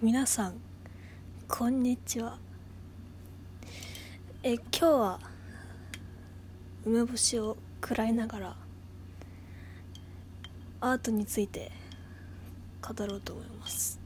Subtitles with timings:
[0.00, 0.54] 皆さん
[1.48, 2.38] こんにちは。
[4.44, 5.18] え今日は
[6.86, 8.56] 梅干しを食らいながら
[10.80, 11.72] アートについて
[12.80, 13.98] 語ろうと思います。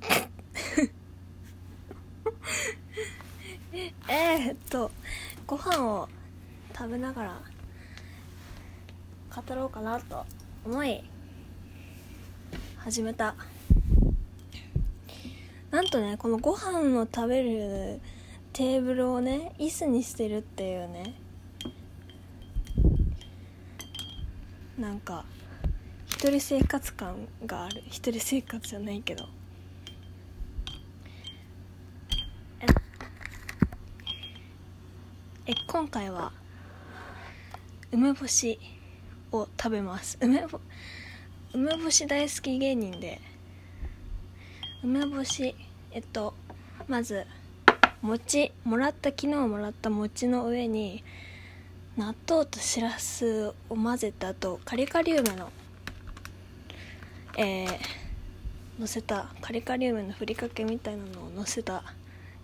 [4.08, 4.92] えっと
[5.44, 6.08] ご飯を
[6.72, 7.40] 食べながら
[9.34, 10.24] 語ろうかなと
[10.64, 11.02] 思い
[12.76, 13.34] 始めた。
[15.70, 18.00] なんとねこのご飯を食べる
[18.52, 21.14] テーブルをね椅子にしてるっていうね。
[24.78, 25.24] なんか
[26.06, 27.82] 一人生活感がある。
[27.88, 29.26] 一人生活じゃないけど。
[35.46, 36.32] え今回は
[37.92, 38.58] 梅干し
[39.32, 40.18] を食べます。
[40.20, 40.60] 梅干
[41.54, 43.20] 梅干し大好き芸人で。
[44.82, 45.56] 梅干し
[45.90, 46.34] えっと
[46.86, 47.26] まず
[48.00, 51.02] 餅もらった昨日もらった餅の上に
[51.96, 55.50] 納豆としらすを混ぜた後カリカリ梅の
[57.36, 57.68] えー、
[58.78, 61.82] 乗せたカリカリ梅のふりかけみたいなのを乗せた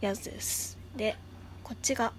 [0.00, 0.78] やつです。
[0.96, 1.16] で
[1.62, 2.12] こっちが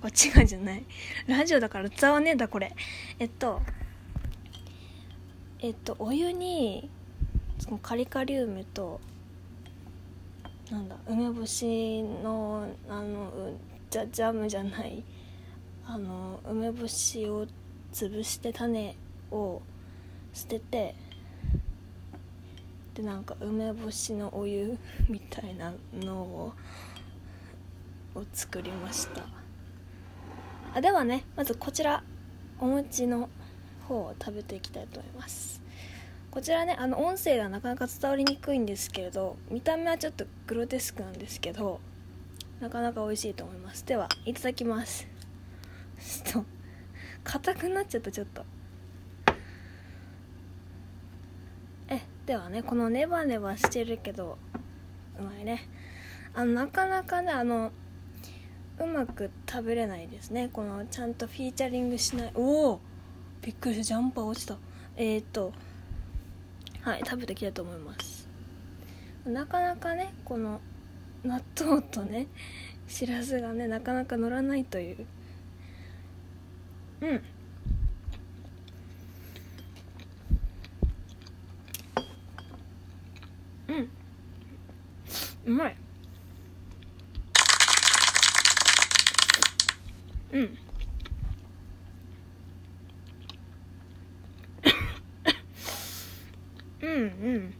[0.00, 0.84] こっちがじゃない。
[1.26, 2.74] ラジオだから伝わねえだこれ。
[3.18, 3.62] えっと
[5.60, 6.90] えっとお湯に
[7.58, 9.00] そのカリカリ梅と
[10.70, 13.52] なんだ梅干しのあの
[13.88, 15.04] ジャジャムじゃない
[15.86, 17.46] あの梅干しを
[17.92, 18.96] 潰して種
[19.30, 19.62] を
[20.32, 20.94] 捨てて
[22.94, 24.76] でなんか梅干しのお湯
[25.08, 26.52] みたいなのを
[28.14, 29.26] を作りました。
[30.74, 32.02] あではねまずこちら
[32.58, 33.28] お餅の
[33.86, 35.60] 方を食べていきたいと思います。
[36.36, 41.80] こちらねあの音声がなかなか伝わりにくいんですけれど見た目はちょっとグロテスクなんですけど
[42.60, 43.86] なかなか美味しいと思います。
[43.86, 45.08] ではいただきます。
[45.98, 46.46] ちょっと
[47.24, 48.44] 硬くなっちゃったちょっと。
[51.88, 54.36] えではねこのネバネバしてるけど
[55.18, 55.66] うまいね。
[56.34, 57.72] あのなかなかねあの
[58.78, 60.50] うまく食べれないですね。
[60.52, 62.30] このちゃんとフィーチャリングしない。
[62.34, 62.80] おお
[63.40, 63.84] びっくりした。
[63.84, 64.58] ジャンパー落ちた。
[64.96, 65.54] えー、っと
[66.86, 68.28] はい食べていきたいと思います。
[69.24, 70.60] なかなかねこの
[71.24, 72.28] 納豆とね
[72.86, 75.06] しらすがねなかなか乗らないという。
[77.00, 77.22] うん。
[83.66, 83.88] うん。
[85.46, 85.76] うまい。
[90.30, 90.58] うん。
[96.86, 96.98] うんう
[97.38, 97.54] ん。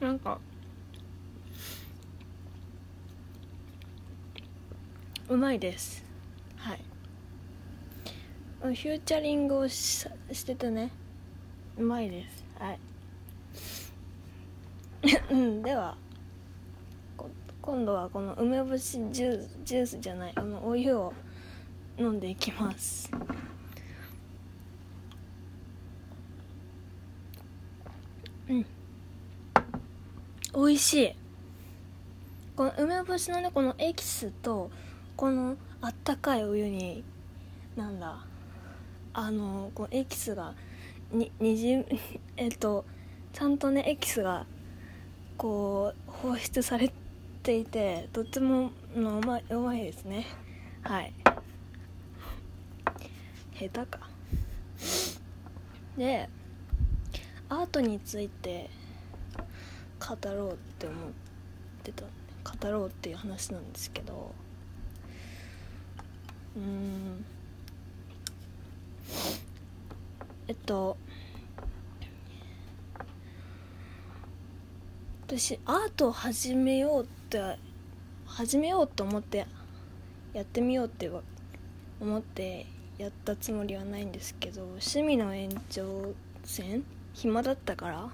[0.00, 0.40] なんか。
[5.28, 6.04] うまいです。
[6.56, 6.80] はい。
[8.60, 10.90] フューチャリングをししててね。
[11.78, 12.44] うまいです。
[12.58, 12.78] はい。
[15.30, 15.96] うんでは。
[17.62, 21.14] 今度はこの梅干しジュジュースじゃないあのお湯を
[21.96, 23.10] 飲んでいきます
[28.54, 28.66] うん。
[30.66, 31.12] 美味しい。
[32.56, 34.70] この梅干しのねこのエキスと
[35.16, 37.02] このあったかいお湯に
[37.74, 38.24] なんだ
[39.12, 40.54] あのこのエキスが
[41.10, 41.84] ににじ
[42.36, 42.84] えっと
[43.32, 44.46] ちゃんとねエキスが
[45.36, 46.92] こう放出され
[47.42, 50.26] ていてとってものうまいうまいですね。
[50.82, 51.12] はい。
[53.58, 54.08] 下手か。
[55.96, 56.28] で
[57.48, 58.70] アートについて
[59.98, 60.98] 語ろうって思っ
[61.82, 64.34] てた語ろうっていう話なんですけど
[66.56, 67.24] うん。
[70.46, 70.96] えっと
[75.26, 77.58] 私アートを始めようって
[78.26, 79.46] 始めようと思って
[80.34, 81.10] やってみようって
[82.00, 82.66] 思って
[82.98, 86.14] やったつもりはないんですけど趣味の延長
[86.44, 88.08] 線暇だったから？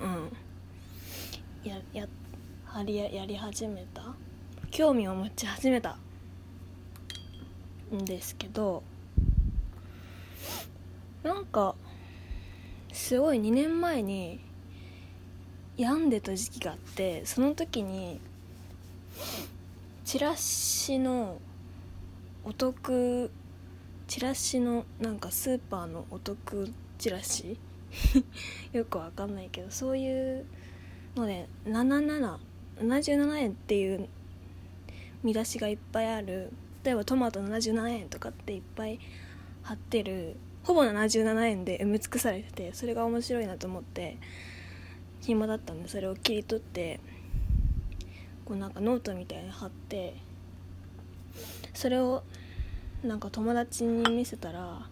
[0.00, 1.68] うん。
[1.68, 2.06] やや
[2.64, 4.02] はりやり始めた？
[4.70, 5.98] 興味を持ち始めた？
[7.94, 8.84] んですけど
[11.24, 11.74] なんか
[12.92, 14.40] すごい2年前に
[15.76, 18.20] 病んでた時期があってその時に
[20.04, 21.38] チラシの
[22.44, 23.30] お得
[24.06, 27.58] チラシのなんかスーパーのお得チラシ
[28.72, 30.46] よくわかんないけどそういう
[31.16, 34.08] ので7777円っていう
[35.22, 36.52] 見出しがいっぱいある。
[36.82, 38.98] 例えばトマト77円とかっていっぱい
[39.62, 40.36] 貼ってる。
[40.62, 44.18] ほぼ77円で埋め尽くされててそれが面白いなと思って
[45.20, 47.00] 暇だったんでそれを切り取って
[48.44, 50.16] こうなんかノートみたいに貼って
[51.72, 52.22] それを
[53.02, 54.86] なんか友達に見せたら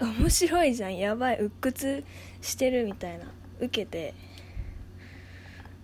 [0.00, 0.96] 面白いじゃん。
[0.96, 1.40] やばい。
[1.40, 2.04] 鬱屈
[2.40, 3.26] してるみたいな。
[3.60, 4.14] 受けて。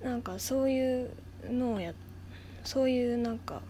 [0.03, 1.11] なんかそういう
[1.51, 1.95] のをや
[2.63, 3.63] そういうなんか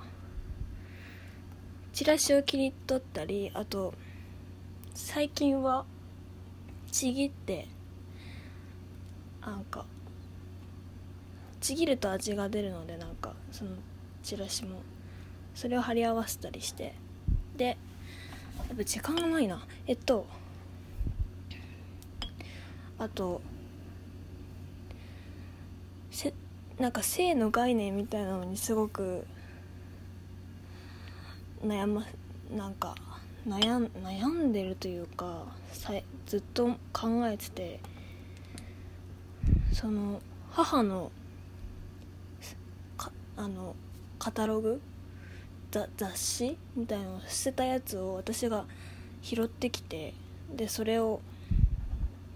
[1.93, 3.95] チラシを切り取ったりあと
[4.95, 5.85] 最近は
[6.91, 7.69] ちぎって
[9.41, 9.87] なんか
[11.61, 13.71] ちぎると味が出るのでなんかその
[14.25, 14.83] チラシも
[15.55, 16.95] それを貼り合わせたりして。
[17.57, 17.77] で
[18.59, 19.67] やっぱ時間がないな。
[19.87, 20.27] えっと
[22.99, 23.41] あと
[26.11, 26.33] せ
[26.79, 29.27] なんか性の概念みたいなのにすごく
[31.65, 32.05] 悩ま
[32.55, 32.95] なんか
[33.47, 35.93] 悩ん悩んでるというかさ
[36.27, 37.81] ずっと考えてて
[39.73, 41.11] その母の
[43.37, 43.75] あの
[44.19, 44.81] カタログ
[45.97, 48.65] 雑誌みたいなのを捨てたやつを私が
[49.23, 50.15] 拾ってきて
[50.55, 51.21] でそれを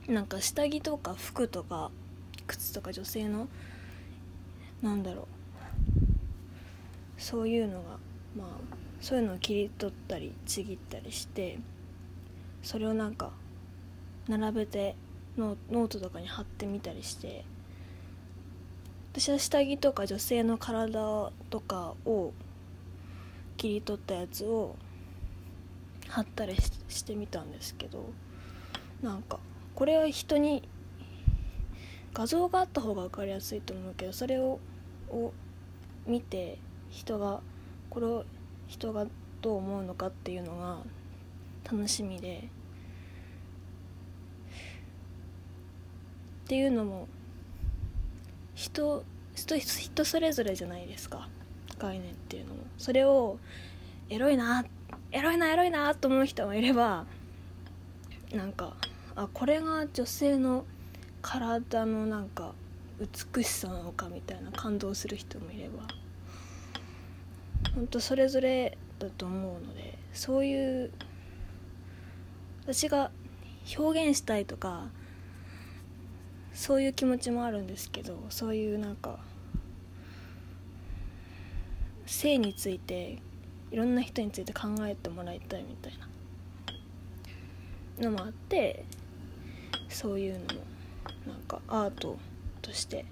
[0.08, 1.90] なんか下着とか服とか
[2.46, 3.46] 靴とか女性の
[4.82, 7.98] なんだろうそういうのが
[8.36, 8.48] まあ
[9.00, 11.58] そういうのを切り取ったりちぎったりして
[12.62, 13.30] それをなんか
[14.28, 14.96] 並べて
[15.36, 17.44] ノートとかに貼ってみたりして
[19.12, 22.32] 私は下着とか女性の体とかを
[23.58, 24.76] 切り取ったやつを
[26.08, 26.56] 貼ったり
[26.88, 28.10] してみたんですけど
[29.02, 29.38] なんか
[29.74, 30.66] これは人に
[32.14, 34.58] 画像があった方が分かりやすいと思うけどそれを
[35.10, 35.32] を
[36.06, 36.58] 見て
[36.90, 37.40] 人が
[37.90, 38.24] これを
[38.66, 39.06] 人が
[39.42, 40.78] どう思うのかっていうのが
[41.70, 42.48] 楽しみで。
[46.44, 47.08] っていうのも
[48.54, 51.28] 人人人それぞれじゃないですか。
[51.78, 53.38] 概念っていうのもそれを
[54.10, 54.64] エロいな
[55.12, 57.06] エロいなエロいなと思う人もいれば
[58.32, 58.74] なんか
[59.16, 60.64] あこれが女性の
[61.22, 62.52] 体のなんか
[63.34, 65.86] 美しさなのかみたいな感動する人もいれば
[67.74, 70.90] 本当それぞれだと思うのでそういう
[72.62, 73.10] 私が
[73.78, 74.88] 表現したいとか
[76.52, 79.18] そういう気持ちもあるんですけどそういうなんか
[82.08, 83.18] 性について
[83.70, 86.08] いろんな人について考えてもらいたいみたいな。
[88.00, 88.84] のもあって
[89.88, 90.46] そういうのも
[91.26, 92.16] なんかアート
[92.62, 93.04] として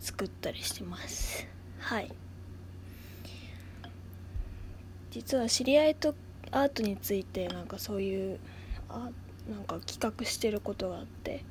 [0.00, 1.46] 作ったりしてます。
[1.78, 2.10] はい。
[5.10, 6.14] 実は知り合いと
[6.50, 8.40] アートについてなんかそういう
[8.88, 9.10] あ
[9.48, 11.44] なんか企画してることがあって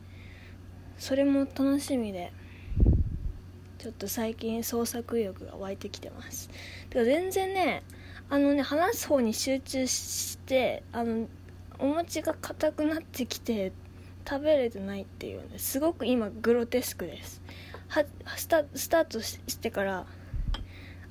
[0.98, 2.31] それも楽しみで
[3.77, 6.50] ちょっと最近創作意欲が湧いてきてます。
[6.89, 7.83] てか全然ね
[8.29, 11.27] あのね話す方に集中してあの
[11.79, 13.71] お餅が硬くなってきて
[14.27, 17.42] 食べれてないっていうねすごく今グロテスクです。
[17.87, 18.04] は
[18.35, 20.06] スタスタートしてから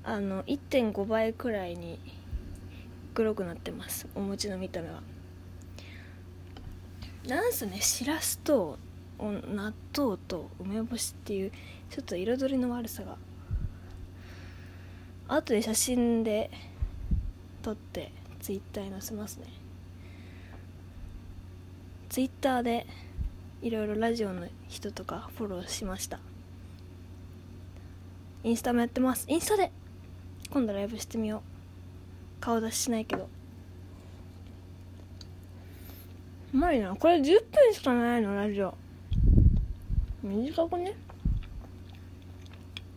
[0.04, 1.98] あの1.5倍くらいに
[3.14, 5.02] 黒くなってますお餅の見た目は。
[7.26, 8.78] なんすねしらすと
[9.18, 11.52] 納豆と梅干しっていう
[11.90, 13.16] ちょっと彩りの悪さが。
[15.28, 16.50] 後で写真で
[17.62, 19.46] 撮ってツイッターに載せますね。
[22.08, 22.86] ツイッターで
[23.62, 26.20] いろいろラジオの人とかフォローしました。
[28.44, 29.26] インスタもやってます。
[29.28, 29.72] インスタで
[30.50, 32.40] 今度ライブしてみよう。
[32.40, 33.28] 顔出ししないけど。
[36.54, 38.74] うまいなこれ10分しかないのラジオ。
[40.22, 40.94] 短くね？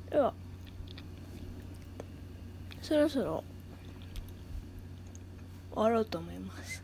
[0.09, 0.33] では。
[2.81, 3.43] そろそろ。
[5.71, 6.83] 終わろうと思います。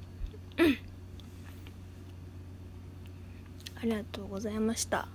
[3.77, 5.08] ありがとうございました。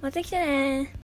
[0.00, 0.94] また来てね